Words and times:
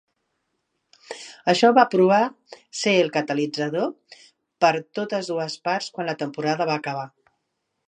Això 1.51 1.69
va 1.77 1.83
provar 1.91 2.21
ser 2.79 2.95
el 3.03 3.11
catalitzador 3.19 3.93
per 4.65 4.73
totes 5.01 5.31
dues 5.35 5.61
parts 5.69 5.93
quan 5.99 6.11
la 6.11 6.19
temporada 6.25 6.71
va 6.75 6.83
acabar. 6.83 7.09